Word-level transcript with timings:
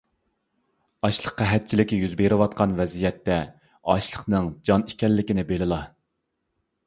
ئاشلىق 1.07 1.33
قەھەتچىلىكى 1.41 1.99
يۈز 2.03 2.15
بېرىۋاتقان 2.21 2.73
ۋەزىيەتتە، 2.79 3.37
ئاشلىقنىڭ 3.93 4.49
جان 4.69 4.87
ئىكەنلىكىنى 4.93 5.45
بىلىلا! 5.53 5.81